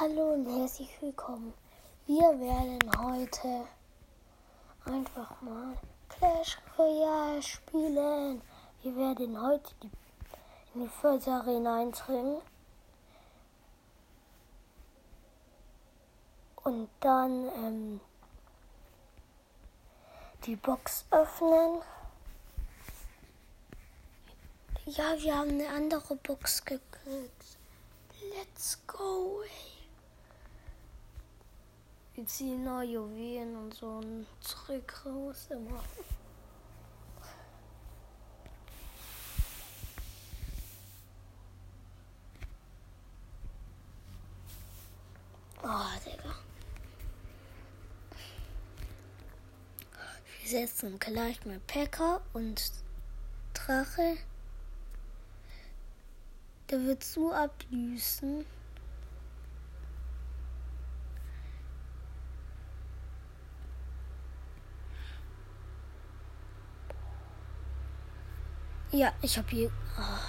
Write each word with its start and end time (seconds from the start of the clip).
Hallo 0.00 0.34
und 0.34 0.46
herzlich 0.46 0.90
willkommen. 1.00 1.52
Wir 2.06 2.38
werden 2.38 2.78
heute 2.98 3.66
einfach 4.84 5.40
mal 5.42 5.76
Clash 6.08 6.56
Royale 6.78 7.42
spielen. 7.42 8.40
Wir 8.82 8.96
werden 8.96 9.42
heute 9.42 9.74
die, 9.82 9.90
in 10.74 10.82
die 10.82 10.88
First 10.88 11.26
Arena. 11.26 11.80
Und 16.62 16.88
dann 17.00 17.48
ähm, 17.56 18.00
die 20.44 20.54
Box 20.54 21.06
öffnen. 21.10 21.82
Ja, 24.86 25.16
wir 25.18 25.38
haben 25.38 25.50
eine 25.50 25.68
andere 25.68 26.14
Box 26.14 26.64
gekriegt. 26.64 27.58
Let's 28.36 28.78
go, 28.86 29.42
ey. 29.42 29.77
Wir 32.18 32.26
ziehen 32.26 32.64
Juwelen 32.82 33.54
und 33.54 33.74
so 33.74 34.00
ein 34.00 34.26
Trick 34.42 35.06
raus 35.06 35.46
immer. 35.50 35.84
Oh, 45.62 46.00
Digga. 46.04 46.34
Wir 50.40 50.48
setzen 50.50 50.98
gleich 50.98 51.46
mal 51.46 51.60
Packer 51.68 52.20
und 52.32 52.72
Drache. 53.54 54.16
Der 56.68 56.82
wird 56.82 57.04
so 57.04 57.32
ablüsen. 57.32 58.44
Ja, 68.90 69.12
ich 69.20 69.36
habe 69.36 69.48
hier. 69.50 69.70
Oh. 69.98 70.27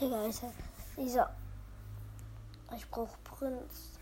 Digga, 0.00 0.26
ist 0.26 0.42
dieser. 0.96 1.34
Ich 2.76 2.88
brauche 2.90 3.16
Prinz. 3.22 3.98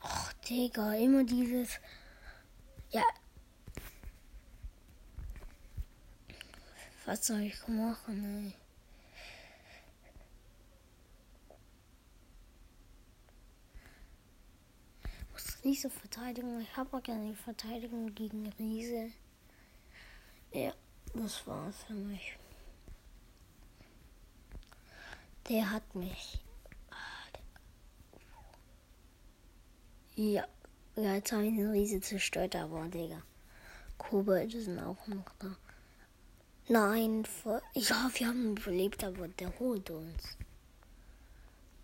Ach, 0.00 0.32
Digga, 0.48 0.94
immer 0.94 1.24
dieses. 1.24 1.78
Ja. 2.90 3.02
Was 7.06 7.24
soll 7.24 7.42
ich 7.42 7.68
machen, 7.68 8.24
ey? 8.24 8.52
Muss 15.30 15.64
nicht 15.64 15.82
so 15.82 15.88
verteidigen. 15.88 16.60
Ich 16.60 16.76
habe 16.76 16.96
auch 16.96 17.02
gerne 17.02 17.28
die 17.28 17.36
Verteidigung 17.36 18.12
gegen 18.12 18.48
Riese. 18.58 19.12
Ja, 20.52 20.72
das 21.14 21.46
war's 21.46 21.84
für 21.84 21.94
mich. 21.94 22.36
Der 25.48 25.70
hat 25.70 25.94
mich. 25.94 26.40
Ja, 30.16 30.44
jetzt 30.96 31.30
habe 31.30 31.46
ich 31.46 31.52
eine 31.52 31.70
Riese 31.72 32.00
zerstört, 32.00 32.56
aber 32.56 32.88
Digga. 32.88 33.22
Kobolde 33.96 34.60
sind 34.60 34.80
auch 34.80 35.06
noch 35.06 35.30
da. 35.38 35.56
Nein, 36.68 37.24
vor, 37.24 37.62
ja, 37.74 38.10
wir 38.14 38.26
haben 38.26 38.56
überlebt, 38.56 39.04
aber 39.04 39.28
der 39.28 39.56
holt 39.60 39.88
uns. 39.88 40.36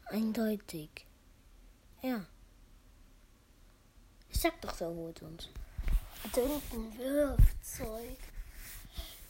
Eindeutig. 0.07 1.07
Ja. 2.03 2.27
Ich 4.29 4.41
sag 4.41 4.61
doch, 4.61 4.77
der 4.77 4.89
holt 4.89 5.23
uns. 5.23 5.51
Mit 6.25 6.37
irgendeinem 6.37 6.99
Wirfzeug. 6.99 8.19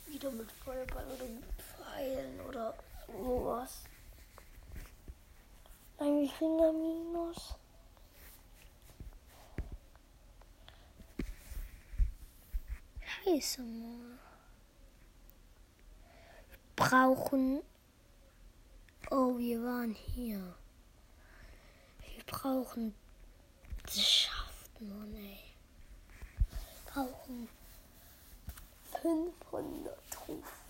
Wieder 0.06 0.30
mit 0.30 0.50
Feuerball 0.52 1.06
oder 1.06 1.24
mit 1.26 1.44
Pfeilen 1.60 2.40
oder 2.40 2.74
sowas. 3.06 3.82
Nein, 5.98 6.22
wir 6.22 6.28
kriegen 6.30 6.60
ein 6.62 6.82
Minus. 6.82 7.54
Scheiße, 13.04 13.60
Mann. 13.60 14.18
Brauchen. 16.76 17.62
Oh, 19.10 19.36
wir 19.36 19.62
waren 19.62 19.94
hier. 19.94 20.54
Wir 22.00 22.24
brauchen. 22.26 22.94
Das 23.84 24.00
schafft 24.00 24.80
man, 24.80 25.14
ey. 25.14 25.38
Wir 26.48 26.92
brauchen 26.92 27.48
500 29.02 30.10
Trophäen. 30.10 30.61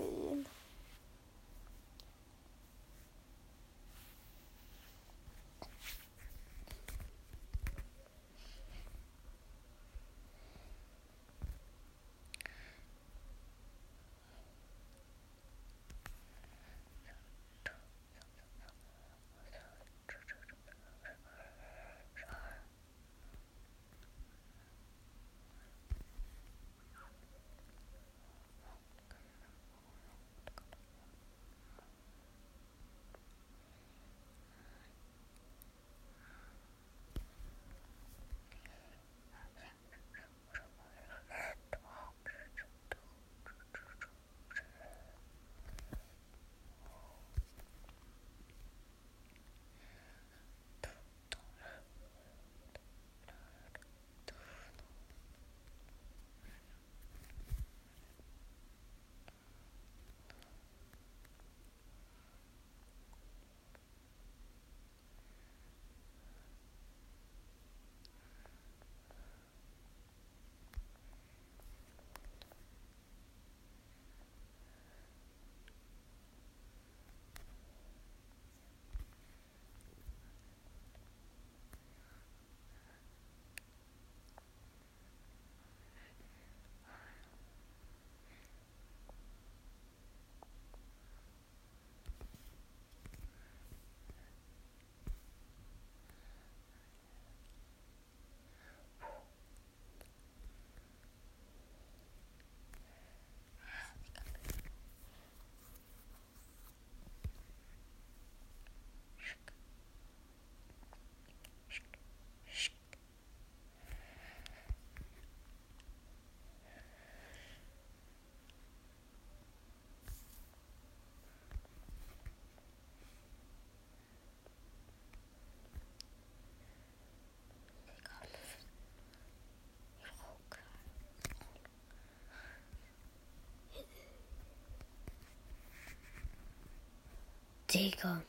Digga. 137.73 138.21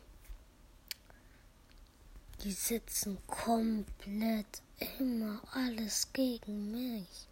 Die 2.43 2.51
sitzen 2.53 3.17
komplett 3.27 4.61
immer 4.99 5.41
alles 5.51 6.07
gegen 6.13 6.71
mich. 6.71 7.27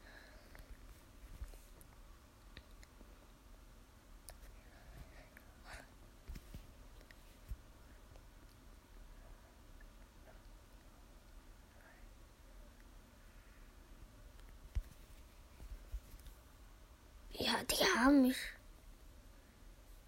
Ja, 17.34 17.64
die 17.64 17.84
haben 17.98 18.22
mich. 18.24 18.38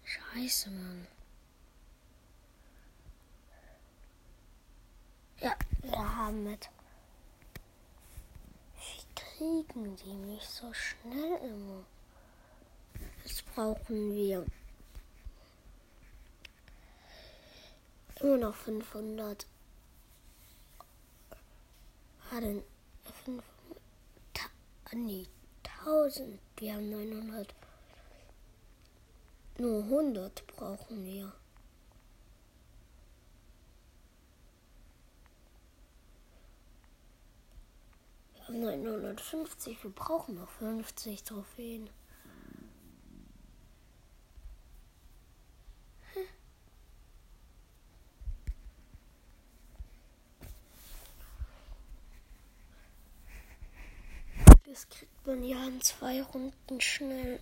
Scheiße, 0.04 0.70
Mann. 0.70 1.06
Ja, 5.40 5.54
wir 5.82 6.12
haben 6.24 6.42
mit. 6.44 6.70
Wie 8.76 9.14
kriegen 9.14 9.96
die 9.96 10.14
mich 10.14 10.48
so 10.48 10.72
schnell 10.72 11.38
immer? 11.42 11.84
Das 13.22 13.42
brauchen 13.42 14.14
wir. 14.14 14.46
Immer 18.20 18.36
noch 18.38 18.54
500. 18.54 19.46
Warte, 22.30 22.64
500. 23.24 23.44
Nee, 24.94 25.26
1000. 25.82 26.38
Wir 26.56 26.74
haben 26.74 26.88
900. 26.88 27.54
Nur 29.58 29.82
100 29.82 30.46
brauchen 30.46 31.04
wir. 31.04 31.32
Haben 38.46 38.60
950. 38.60 39.82
Wir 39.82 39.90
brauchen 39.90 40.36
noch 40.36 40.50
50 40.50 41.22
Trophäen. 41.22 41.88
Das 54.66 54.88
kriegt 54.88 55.26
man 55.26 55.44
ja 55.44 55.64
in 55.66 55.80
zwei 55.80 56.20
Runden 56.22 56.80
schnell. 56.80 57.40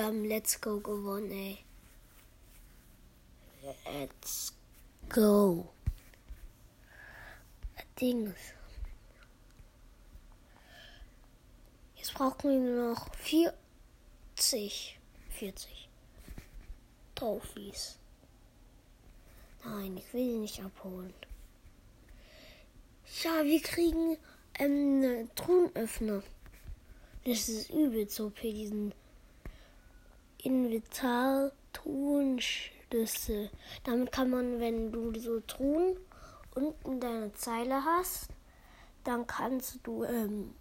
Wir 0.00 0.06
haben 0.06 0.24
Let's 0.24 0.58
Go 0.58 0.80
gewonnen, 0.80 1.30
ey. 1.30 1.58
Let's 3.84 4.54
Go. 5.10 5.68
Dings. 8.00 8.34
Jetzt 11.96 12.14
brauchen 12.14 12.50
wir 12.50 12.60
nur 12.60 12.94
noch 12.94 13.14
40. 13.16 14.98
40. 15.28 15.90
Trophys. 17.14 17.98
Nein, 19.62 19.98
ich 19.98 20.14
will 20.14 20.32
die 20.32 20.38
nicht 20.38 20.62
abholen. 20.62 21.12
Ja, 23.22 23.44
wir 23.44 23.60
kriegen 23.60 24.16
ähm, 24.58 25.02
einen 25.02 25.34
Thronöffner. 25.34 26.22
Das 27.26 27.50
ist 27.50 27.68
übelst 27.68 28.18
OP, 28.18 28.40
diesen 28.40 28.94
Inventar 30.44 31.52
Truhenschlüssel. 31.72 33.50
Damit 33.84 34.12
kann 34.12 34.30
man, 34.30 34.60
wenn 34.60 34.92
du 34.92 35.18
so 35.18 35.40
Truhen 35.40 35.96
unten 36.54 37.00
deine 37.00 37.32
Zeile 37.34 37.84
hast, 37.84 38.28
dann 39.04 39.26
kannst 39.26 39.78
du 39.84 40.04
ähm, 40.04 40.54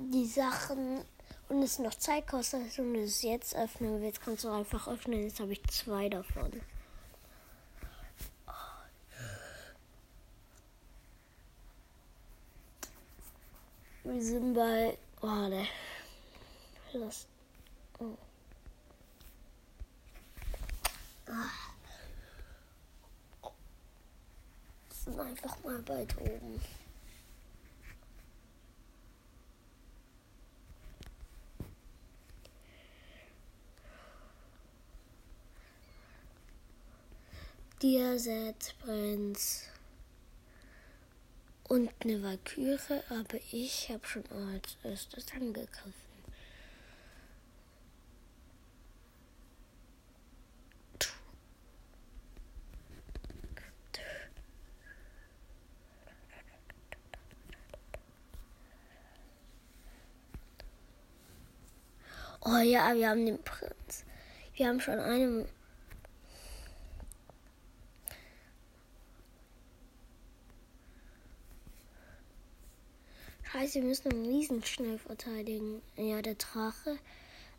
die 0.00 0.26
Sachen 0.26 1.00
und 1.48 1.62
es 1.62 1.78
noch 1.78 1.94
Zeit 1.94 2.26
kostet 2.26 2.78
und 2.78 2.94
es 2.96 3.22
jetzt 3.22 3.54
öffnen 3.54 4.00
willst, 4.02 4.20
kannst 4.20 4.44
du 4.44 4.50
einfach 4.50 4.88
öffnen. 4.88 5.22
Jetzt 5.22 5.40
habe 5.40 5.52
ich 5.52 5.62
zwei 5.68 6.08
davon. 6.08 6.60
Wir 14.04 14.22
sind 14.22 14.54
bei. 14.54 14.96
Oh, 15.20 15.26
ne. 15.26 15.66
Das 16.92 17.26
Oh. 17.98 18.16
Sind 24.90 25.18
einfach 25.18 25.62
mal 25.64 25.80
bald 25.82 26.16
oben. 26.18 26.60
Diaset 37.82 38.74
Prinz 38.80 39.64
und 41.68 41.90
eine 42.00 42.22
Valkyrie, 42.22 43.02
aber 43.10 43.38
ich 43.52 43.90
habe 43.90 44.06
schon 44.06 44.24
als 44.30 44.76
erstes 44.82 45.30
angegriffen. 45.32 46.05
Oh 62.48 62.58
ja, 62.58 62.94
wir 62.94 63.08
haben 63.08 63.26
den 63.26 63.42
Prinz. 63.42 64.04
Wir 64.54 64.68
haben 64.68 64.80
schon 64.80 65.00
einen. 65.00 65.48
Scheiße, 73.42 73.80
wir 73.80 73.88
müssen 73.88 74.12
einen 74.12 74.26
riesen 74.26 74.62
schnell 74.64 74.96
verteidigen. 74.96 75.82
Ja, 75.96 76.22
der 76.22 76.36
Drache. 76.36 76.98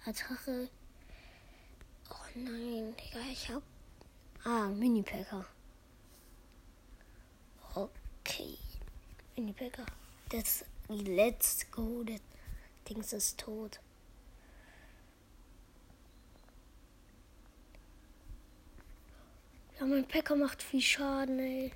Der 0.06 0.14
Drache. 0.14 0.70
Oh 2.10 2.30
nein, 2.36 2.96
Digga, 2.96 3.20
ich 3.30 3.50
hab. 3.50 3.64
Ah, 4.46 4.70
Mini-Packer. 4.70 5.46
Okay. 7.76 8.58
Mini-Packer. 9.36 9.86
Das 10.30 10.64
Let's 10.88 11.70
Go. 11.72 12.06
Das 12.06 12.22
Dings 12.88 13.12
ist 13.12 13.38
tot. 13.38 13.82
Ja, 19.80 19.86
mein 19.86 20.08
Packer 20.08 20.36
macht 20.36 20.64
viel 20.64 20.82
Schaden, 20.82 21.40
ey. 21.40 21.72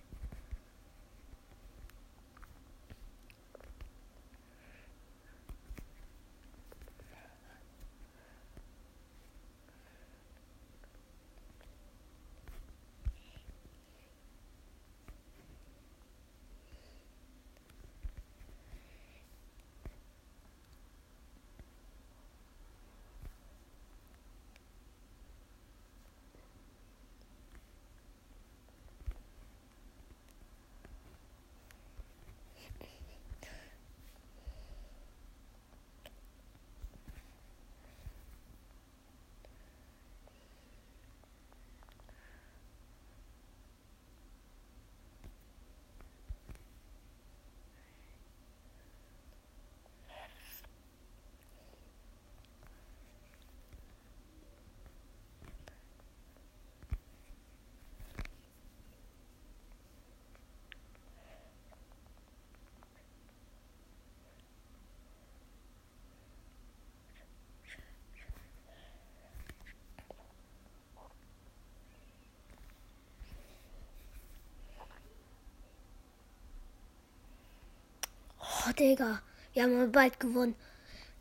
Digga, 78.82 79.22
wir 79.54 79.62
haben 79.62 79.92
bald 79.92 80.20
gewonnen. 80.20 80.56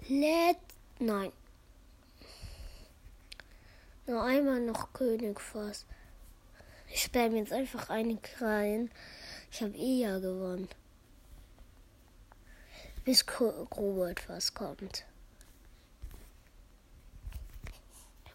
Let. 0.09 0.57
Nein. 0.99 1.31
Nur 4.07 4.23
einmal 4.23 4.63
noch 4.63 4.95
König 4.95 5.39
fast. 5.39 5.85
Ich 6.89 7.03
spam 7.03 7.37
jetzt 7.37 7.53
einfach 7.53 7.91
eine 7.91 8.19
rein. 8.41 8.91
Ich 9.53 9.61
habe 9.61 9.77
eh 9.77 10.01
ja 10.01 10.19
gewonnen. 10.21 10.71
Bis 13.05 13.27
Robert 13.39 14.27
was 14.27 14.55
kommt. 14.55 15.05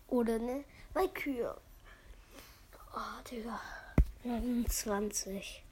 Oder 0.07 0.37
ne? 0.37 0.65
Bei 0.93 1.07
Kühe. 1.07 1.57
Oh, 2.95 3.23
Digga. 3.31 3.59
29. 4.23 5.64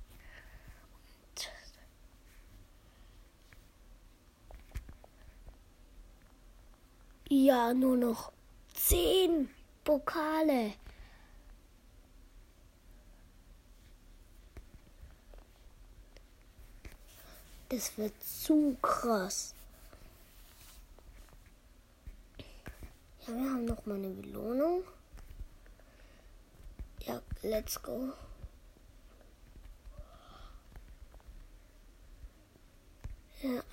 Ja, 7.36 7.74
nur 7.74 7.98
noch 7.98 8.32
10 8.76 9.50
Pokale. 9.84 10.74
Das 17.70 17.98
wird 17.98 18.14
zu 18.24 18.78
krass. 18.84 19.56
Ja, 23.26 23.34
wir 23.34 23.50
haben 23.50 23.66
noch 23.66 23.84
mal 23.88 23.96
eine 23.96 24.10
Belohnung. 24.10 24.84
Ja, 27.00 27.20
let's 27.42 27.82
go. 27.82 28.14
Ja. 33.42 33.64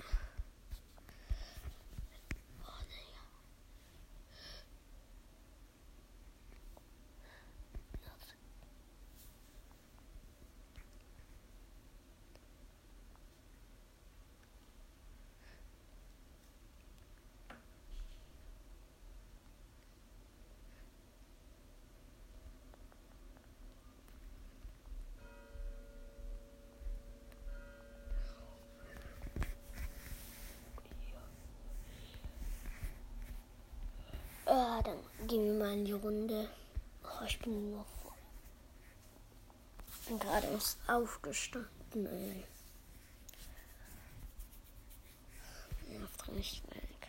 Ah, 34.53 34.81
dann 34.83 34.97
gehen 35.31 35.45
wir 35.45 35.65
mal 35.65 35.73
in 35.73 35.85
die 35.85 35.93
Runde. 35.93 36.49
Oh, 37.05 37.25
ich 37.25 37.39
bin 37.39 37.71
noch 37.71 37.85
voll. 38.03 38.11
bin 40.05 40.19
gerade 40.19 40.45
erst 40.47 40.77
aufgestanden, 40.89 42.05
ey. 42.05 42.43
Nervt 45.87 46.27
richtig 46.35 46.63
weg. 46.69 47.07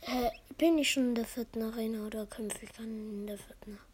Äh, 0.00 0.30
bin 0.56 0.78
ich 0.78 0.90
schon 0.90 1.08
in 1.08 1.14
der 1.16 1.26
vierten 1.26 1.60
Arena 1.60 2.06
oder 2.06 2.24
kämpfe 2.24 2.64
ich 2.64 2.72
dann 2.72 2.86
in 2.86 3.26
der 3.26 3.36
vierten 3.36 3.72
Arena? 3.72 3.88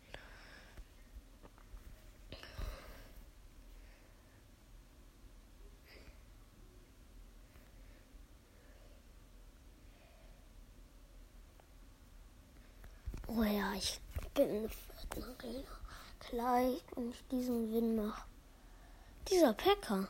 Oh 13.37 13.43
ja, 13.43 13.64
ich 13.77 14.01
bin 14.35 14.49
in 14.49 14.63
der 14.63 14.71
vierten 14.71 15.23
Arena. 15.23 15.69
Gleich, 16.31 16.83
wenn 16.95 17.11
ich 17.11 17.25
diesen 17.31 17.73
Win 17.73 17.97
mache. 17.97 18.27
Dieser 19.31 19.53
Packer, 19.55 20.09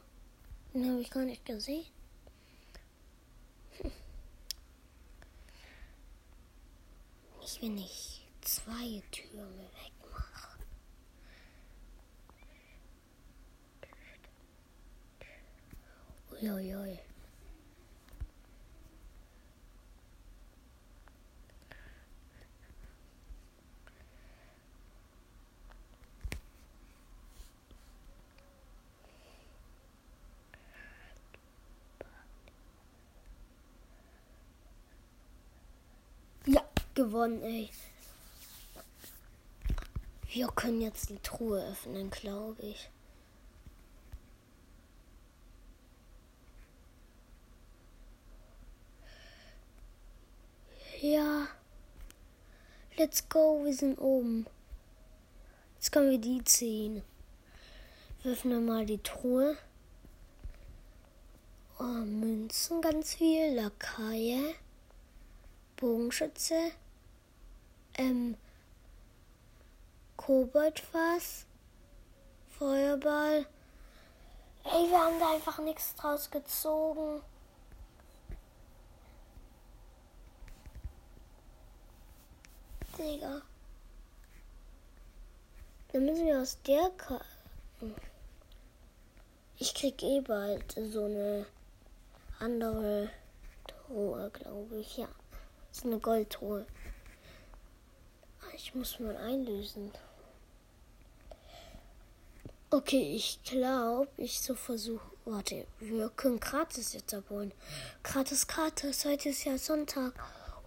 den 0.73 0.91
habe 0.91 1.01
ich 1.01 1.11
gar 1.11 1.25
nicht 1.25 1.45
gesehen. 1.45 1.87
Hm. 3.79 3.93
Nicht, 7.41 7.63
wenn 7.63 7.79
ich 7.79 8.27
zwei 8.41 9.03
Türme 9.11 9.71
wegmache. 9.83 10.59
Uiuiui. 16.33 16.75
Ui. 16.75 17.14
Gewonnen, 37.05 37.43
ey. 37.43 37.69
Wir 40.29 40.49
können 40.49 40.81
jetzt 40.81 41.11
die 41.11 41.19
Truhe 41.19 41.63
öffnen, 41.63 42.09
glaube 42.09 42.63
ich. 42.63 42.89
Ja. 51.03 51.47
Let's 52.97 53.29
go, 53.29 53.65
wir 53.65 53.75
sind 53.75 53.99
oben. 53.99 54.47
Jetzt 55.75 55.93
können 55.93 56.11
wir 56.11 56.19
die 56.19 56.43
ziehen. 56.45 57.03
Wir 58.23 58.33
öffnen 58.33 58.65
mal 58.65 58.87
die 58.87 59.03
Truhe. 59.03 59.59
Oh, 61.79 61.83
Münzen 61.83 62.81
ganz 62.81 63.15
viel. 63.15 63.55
Lakaie. 63.55 64.55
Bogenschütze 65.77 66.73
ähm, 67.99 68.37
Koboldfass, 70.17 71.47
Feuerball. 72.59 73.47
Ey, 74.65 74.91
wir 74.91 74.99
haben 74.99 75.21
da 75.21 75.35
einfach 75.35 75.59
nichts 75.59 75.95
draus 75.95 76.31
gezogen. 76.31 77.21
Digga. 82.99 83.43
Dann 85.93 86.07
müssen 86.07 86.27
wir 86.27 86.41
aus 86.41 86.59
der 86.63 86.91
Ka 86.97 87.21
Ich 89.59 89.75
krieg 89.75 90.03
eh 90.03 90.21
bald 90.21 90.73
so 90.73 91.05
eine 91.05 91.47
andere 92.39 93.11
Truhe, 93.67 94.31
glaube 94.31 94.77
ich. 94.77 94.97
Ja. 94.97 95.09
So 95.71 95.89
eine 95.89 95.99
Goldtruhe. 95.99 96.67
Ich 98.57 98.73
muss 98.73 99.01
mal 99.01 99.17
einlösen. 99.17 99.91
Okay, 102.71 103.15
ich 103.17 103.43
glaube, 103.43 104.09
ich 104.17 104.41
so 104.41 104.55
versuche. 104.55 105.11
Warte, 105.25 105.67
wir 105.81 106.09
können 106.11 106.39
gratis 106.39 106.93
jetzt 106.93 107.13
abholen. 107.13 107.51
Gratis, 108.05 108.47
gratis. 108.47 109.05
Heute 109.05 109.31
ist 109.31 109.45
ja 109.45 109.59
Sonntag. 109.59 110.13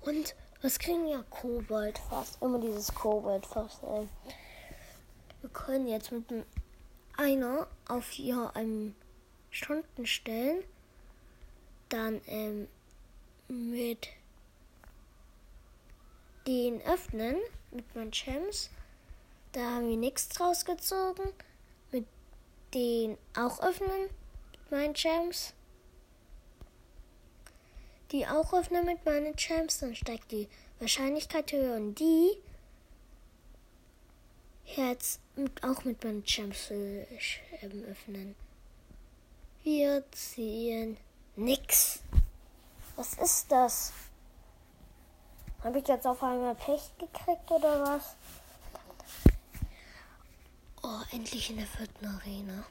Und 0.01 0.35
was 0.61 0.79
kriegen 0.79 1.05
wir? 1.05 1.23
Kobold 1.29 1.97
fast. 2.09 2.41
Immer 2.41 2.59
dieses 2.59 2.93
Kobold 2.93 3.45
fast. 3.45 3.81
Ey. 3.83 4.09
Wir 5.39 5.49
können 5.51 5.87
jetzt 5.87 6.11
mit 6.11 6.25
einer 7.15 7.67
auf 7.87 8.09
hier 8.09 8.51
einem 8.53 8.95
Stunden 9.49 10.05
stellen. 10.05 10.61
Dann 11.87 12.19
ähm, 12.27 12.67
mit 13.47 14.09
den 16.45 16.81
öffnen 16.81 17.37
mit 17.71 17.95
meinen 17.95 18.11
Champs. 18.11 18.69
Da 19.51 19.61
haben 19.61 19.89
wir 19.89 19.97
nichts 19.97 20.29
draus 20.29 20.65
gezogen. 20.65 21.33
Mit 21.91 22.05
den 22.73 23.17
auch 23.35 23.61
öffnen 23.61 24.09
mit 24.51 24.71
meinen 24.71 24.93
Champs. 24.93 25.53
Die 28.11 28.25
auch 28.27 28.53
öffnen 28.53 28.85
mit 28.85 29.05
meinen 29.05 29.35
Champs. 29.35 29.79
Dann 29.79 29.95
steigt 29.95 30.31
die 30.31 30.47
Wahrscheinlichkeit 30.79 31.51
höher. 31.51 31.75
Und 31.75 31.95
die 31.95 32.37
mit, 35.35 35.63
auch 35.63 35.83
mit 35.83 36.03
meinen 36.03 36.25
Champs 36.25 36.71
öffnen. 36.71 38.35
Wir 39.63 40.03
ziehen 40.11 40.97
nix. 41.35 41.99
Was 42.95 43.13
ist 43.15 43.51
das? 43.51 43.91
Habe 45.63 45.79
ich 45.79 45.87
jetzt 45.87 46.05
auf 46.05 46.21
einmal 46.21 46.55
Pech 46.55 46.91
gekriegt 46.99 47.49
oder 47.49 47.81
was? 47.81 48.15
Oh, 50.83 51.01
endlich 51.11 51.49
in 51.49 51.57
der 51.57 51.65
vierten 51.65 52.05
Arena. 52.05 52.63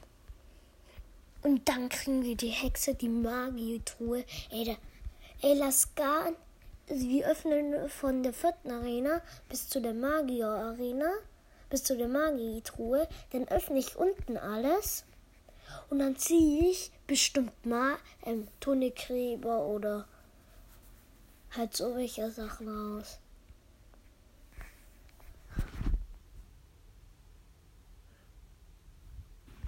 Und 1.43 1.67
dann 1.67 1.89
kriegen 1.89 2.23
wir 2.23 2.35
die 2.35 2.49
Hexe, 2.49 2.95
die 2.95 3.09
Magietruhe. 3.09 4.23
Ey, 4.49 4.63
da, 4.65 4.75
ey, 5.41 5.55
lass 5.55 5.93
gar. 5.95 6.31
Wir 6.87 7.27
öffnen 7.27 7.89
von 7.89 8.23
der 8.23 8.33
vierten 8.33 8.71
Arena 8.71 9.21
bis 9.49 9.67
zu 9.67 9.81
der 9.81 9.93
Magier-Arena, 9.93 11.11
bis 11.69 11.83
zu 11.83 11.97
der 11.97 12.07
Magietruhe. 12.07 13.07
Dann 13.31 13.47
öffne 13.49 13.79
ich 13.79 13.97
unten 13.97 14.37
alles. 14.37 15.03
Und 15.89 15.99
dann 15.99 16.15
ziehe 16.15 16.69
ich 16.69 16.91
bestimmt 17.05 17.65
mal 17.65 17.97
ähm, 18.25 18.47
Tunnelgräber 18.61 19.65
oder 19.65 20.07
halt 21.57 21.75
so 21.75 21.95
welche 21.95 22.29
Sachen 22.31 22.67
raus. 22.69 23.19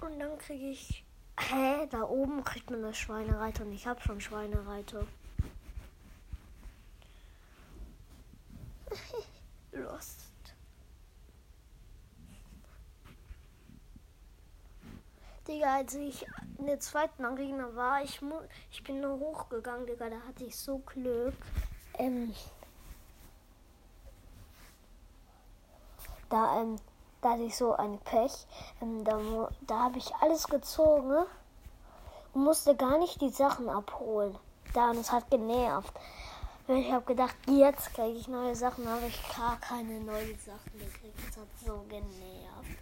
Und 0.00 0.18
dann 0.18 0.38
kriege 0.38 0.70
ich. 0.70 1.04
Hä? 1.38 1.86
Da 1.90 2.02
oben 2.02 2.44
kriegt 2.44 2.70
man 2.70 2.82
das 2.82 2.96
Schweinereiter 2.98 3.64
und 3.64 3.72
ich 3.72 3.86
habe 3.86 4.00
schon 4.00 4.20
Schweinereiter. 4.20 5.06
Lost. 9.72 10.20
Digga, 15.48 15.76
als 15.76 15.94
ich 15.94 16.26
in 16.58 16.66
der 16.66 16.80
zweiten 16.80 17.24
Arena 17.24 17.74
war, 17.74 18.04
ich, 18.04 18.20
ich 18.70 18.84
bin 18.84 19.00
nur 19.00 19.18
hochgegangen, 19.18 19.86
Digga, 19.86 20.10
da 20.10 20.20
hatte 20.20 20.44
ich 20.44 20.56
so 20.56 20.78
Glück. 20.78 21.34
Ähm, 22.00 22.34
da, 26.30 26.62
ähm, 26.62 26.76
da 27.20 27.32
hatte 27.32 27.42
ich 27.42 27.54
so 27.54 27.74
ein 27.74 27.98
Pech. 27.98 28.46
Ähm, 28.80 29.04
da 29.04 29.20
da 29.66 29.78
habe 29.84 29.98
ich 29.98 30.14
alles 30.16 30.48
gezogen 30.48 31.26
und 32.32 32.44
musste 32.44 32.74
gar 32.74 32.98
nicht 32.98 33.20
die 33.20 33.28
Sachen 33.28 33.68
abholen. 33.68 34.34
Da, 34.72 34.90
und 34.90 34.96
es 34.96 35.12
hat 35.12 35.30
genervt. 35.30 35.92
Ich 36.68 36.90
habe 36.90 37.04
gedacht, 37.04 37.36
jetzt 37.46 37.92
kriege 37.92 38.16
ich 38.16 38.28
neue 38.28 38.54
Sachen, 38.54 38.86
aber 38.86 39.06
ich 39.06 39.20
gar 39.36 39.58
keine 39.58 40.00
neuen 40.00 40.38
Sachen 40.38 40.72
gekriegt. 40.78 41.18
Es 41.28 41.36
hat 41.36 41.48
so 41.66 41.84
genervt. 41.88 42.80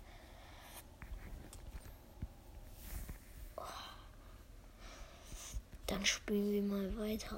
Dann 5.87 6.05
spielen 6.05 6.53
wir 6.53 6.63
mal 6.63 6.99
weiter. 6.99 7.37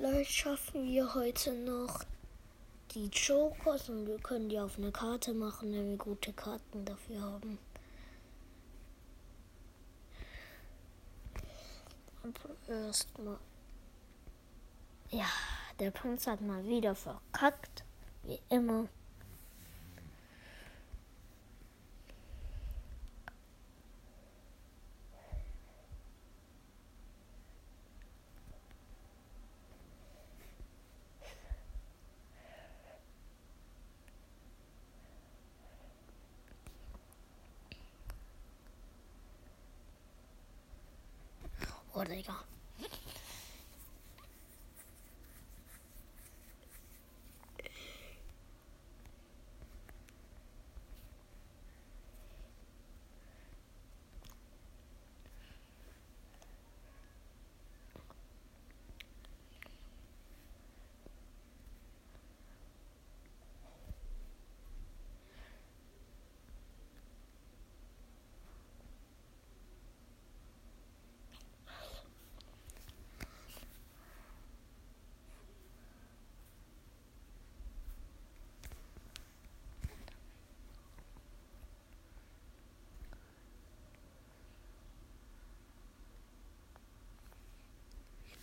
Vielleicht 0.00 0.32
schaffen 0.32 0.88
heute 1.14 1.52
noch 1.52 2.04
die 2.92 3.06
Jokers 3.06 3.88
und 3.88 4.06
wir 4.06 4.18
können 4.18 4.48
die 4.48 4.58
auf 4.58 4.78
eine 4.78 4.92
Karte 4.92 5.32
machen, 5.32 5.72
wenn 5.72 5.90
wir 5.90 5.96
gute 5.96 6.32
Karten 6.32 6.84
dafür 6.84 7.20
haben. 7.20 7.58
Erstmal. 12.68 13.38
Ja, 15.10 15.26
der 15.80 15.90
Prinz 15.90 16.26
hat 16.26 16.40
mal 16.40 16.64
wieder 16.64 16.94
verkackt. 16.94 17.84
Wie 18.22 18.40
immer. 18.48 18.88
Oh, 42.20 42.22
Digga. 42.22 42.59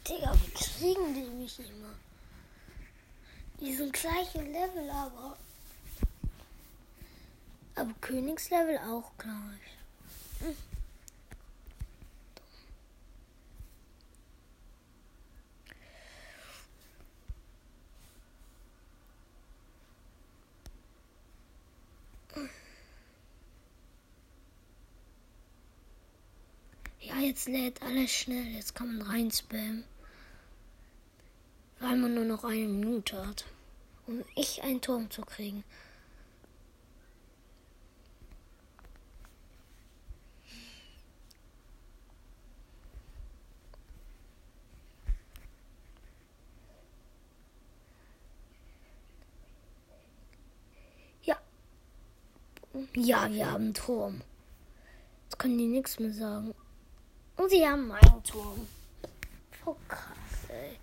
Digga, 0.08 0.34
wie 0.34 0.52
kriegen 0.52 1.14
die 1.14 1.30
mich 1.36 1.60
immer? 1.60 1.94
Die 3.60 3.74
sind 3.74 3.92
gleiche 3.92 4.42
Level, 4.42 4.90
aber. 4.90 5.38
Aber 7.76 7.94
Königslevel 8.00 8.78
auch 8.78 9.12
gleich. 9.18 9.36
Ja, 27.02 27.20
jetzt 27.20 27.48
lädt 27.50 27.82
alles 27.82 28.12
schnell. 28.12 28.46
Jetzt 28.54 28.74
kann 28.74 28.98
man 28.98 29.08
rein 29.08 29.32
spammen 29.32 29.84
weil 31.80 31.96
man 31.96 32.14
nur 32.14 32.26
noch 32.26 32.44
eine 32.44 32.68
Minute 32.68 33.26
hat, 33.26 33.46
um 34.08 34.24
ich 34.36 34.64
einen 34.64 34.82
Turm 34.82 35.10
zu 35.12 35.22
kriegen. 35.22 35.64
Ja. 51.24 51.38
Ja, 52.96 53.32
wir 53.32 53.52
haben 53.52 53.66
einen 53.66 53.74
Turm. 53.74 54.22
Jetzt 55.26 55.38
können 55.40 55.58
die 55.58 55.68
nichts 55.68 56.00
mehr 56.00 56.14
sagen. 56.14 56.56
Und 57.36 57.50
sie 57.52 57.68
haben 57.68 57.92
einen 57.92 58.24
Turm. 58.24 58.68
Oh 59.66 59.76
krass, 59.88 60.50
ey. 60.50 60.78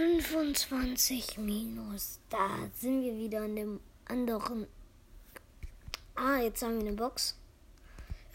25 0.00 1.36
minus. 1.36 2.20
Da 2.30 2.70
sind 2.74 3.02
wir 3.02 3.14
wieder 3.18 3.42
an 3.42 3.54
dem 3.54 3.80
anderen. 4.06 4.66
Ah, 6.14 6.38
jetzt 6.38 6.62
haben 6.62 6.76
wir 6.80 6.86
eine 6.88 6.96
Box. 6.96 7.36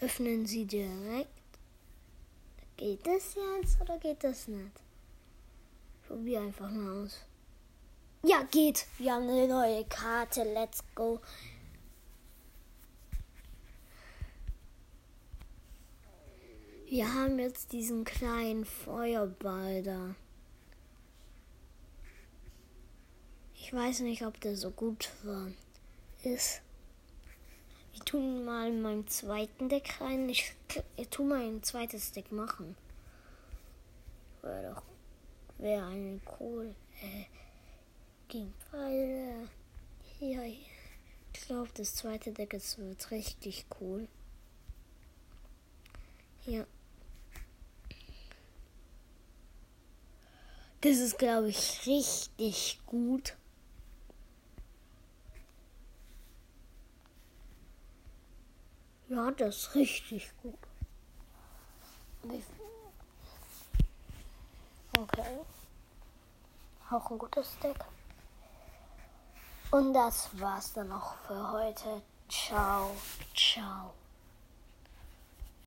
Öffnen 0.00 0.46
Sie 0.46 0.64
direkt. 0.64 1.28
Geht 2.76 3.04
das 3.04 3.34
jetzt 3.34 3.80
oder 3.80 3.98
geht 3.98 4.22
das 4.22 4.46
nicht? 4.46 4.70
Probier 6.06 6.42
einfach 6.42 6.70
mal 6.70 7.02
aus. 7.02 7.24
Ja, 8.22 8.44
geht. 8.44 8.86
Wir 8.98 9.14
haben 9.14 9.28
eine 9.28 9.48
neue 9.48 9.84
Karte. 9.86 10.44
Let's 10.44 10.84
go. 10.94 11.20
Wir 16.86 17.12
haben 17.12 17.40
jetzt 17.40 17.72
diesen 17.72 18.04
kleinen 18.04 18.64
Feuerball 18.64 19.82
da. 19.82 20.14
Ich 23.66 23.72
weiß 23.72 24.00
nicht, 24.02 24.24
ob 24.24 24.40
der 24.40 24.56
so 24.56 24.70
gut 24.70 25.10
war. 25.24 25.48
Ist. 26.22 26.62
Wir 27.94 28.04
tun 28.04 28.44
mal 28.44 28.68
in 28.68 28.80
meinem 28.80 29.08
zweiten 29.08 29.68
Deck 29.68 30.00
rein. 30.00 30.28
Ich, 30.28 30.54
ich 30.94 31.08
tu 31.08 31.24
mal 31.24 31.44
ein 31.44 31.64
zweites 31.64 32.12
Deck 32.12 32.30
machen. 32.30 32.76
Wäre 34.40 34.72
doch. 34.72 34.82
Wäre 35.58 35.84
eine 35.84 36.20
cool. 36.38 36.76
Äh, 37.02 37.24
gegen 38.28 38.54
Pfeile. 38.70 39.48
Hier, 40.20 40.42
hier. 40.42 40.66
Ich 41.34 41.40
glaube, 41.40 41.70
das 41.74 41.96
zweite 41.96 42.30
Deck 42.30 42.54
ist, 42.54 42.78
wird 42.78 43.10
richtig 43.10 43.66
cool. 43.80 44.06
Ja. 46.44 46.64
Das 50.82 50.98
ist, 50.98 51.18
glaube 51.18 51.48
ich, 51.48 51.84
richtig 51.84 52.78
gut. 52.86 53.34
Ja, 59.16 59.30
das 59.30 59.56
ist 59.56 59.74
richtig 59.74 60.30
gut. 60.42 60.58
Okay. 64.98 65.38
Auch 66.90 67.10
ein 67.10 67.16
gutes 67.16 67.58
Deck. 67.62 67.82
Und 69.70 69.94
das 69.94 70.28
war's 70.38 70.74
dann 70.74 70.92
auch 70.92 71.14
für 71.26 71.50
heute. 71.50 72.02
Ciao, 72.28 72.94
ciao. 73.34 73.94